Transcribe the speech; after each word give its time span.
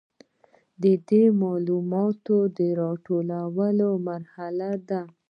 دا 0.81 0.93
د 1.07 1.11
معلوماتو 1.41 2.37
د 2.57 2.59
راټولولو 2.81 3.89
مرحله 4.07 4.71
ده. 4.89 5.01